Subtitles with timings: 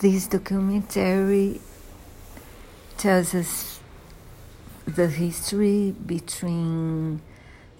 [0.00, 1.60] this documentary
[2.96, 3.80] tells us
[4.86, 7.20] the history between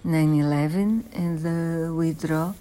[0.03, 2.55] 9 11 and the withdrawal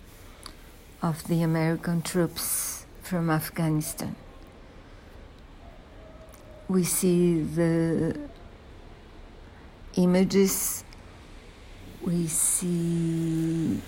[1.03, 4.17] of the American troops from Afghanistan.
[6.68, 8.18] We see the
[9.96, 10.84] images,
[12.02, 13.80] we see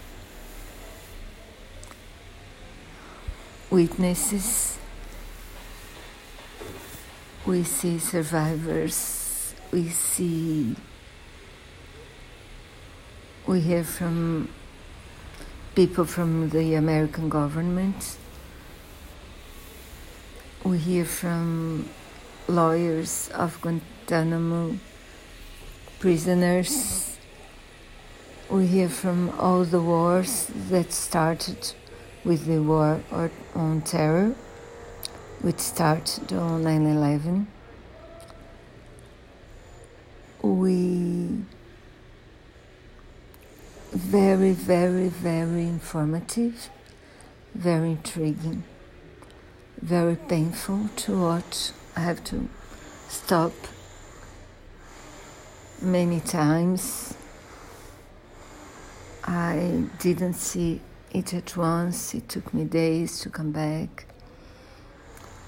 [3.71, 4.76] witnesses,
[7.47, 10.77] we see survivors, we see,
[13.47, 14.49] we hear from
[15.75, 18.17] people from the American government,
[20.65, 21.89] we hear from
[22.49, 24.77] lawyers of Guantanamo
[25.99, 27.17] prisoners.
[28.49, 31.73] We hear from all the wars that started
[32.25, 33.01] with the war
[33.55, 34.37] on terror,
[35.43, 37.47] which started on 9 11.
[40.43, 41.45] We
[43.93, 46.69] very, very, very informative,
[47.55, 48.65] very intriguing,
[49.81, 51.71] very painful to watch.
[51.97, 52.49] I have to
[53.09, 53.53] stop
[55.81, 57.15] many times.
[59.25, 60.81] I didn't see
[61.13, 64.07] it at once, it took me days to come back.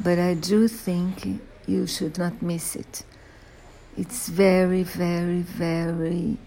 [0.01, 3.05] But I do think you should not miss it.
[3.97, 6.39] It's very, very, very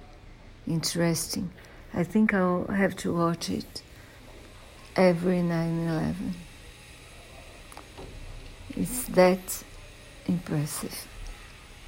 [0.66, 1.52] interesting.
[1.94, 3.83] I think I'll have to watch it
[4.95, 6.33] every 9 11.
[8.77, 9.63] It's that
[10.27, 11.07] impressive.